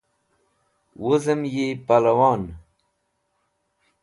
[1.03, 2.43] Wuzem yi Palawon.